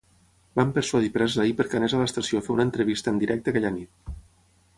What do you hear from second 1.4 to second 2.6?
perquè anés a l'estació a fer